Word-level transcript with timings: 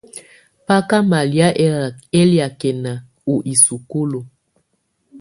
Bá 0.65 0.75
ká 0.89 0.97
malɛ̀á 1.09 1.47
ɛlɛakɛna 2.19 2.91
u 3.33 3.35
isukulu. 3.51 4.19